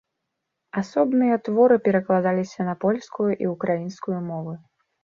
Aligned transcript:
Асобныя 0.81 1.35
творы 1.49 1.77
перакладаліся 1.89 2.61
на 2.71 2.75
польскую 2.87 3.31
і 3.47 3.55
ўкраінскую 3.55 4.17
мовы. 4.35 4.53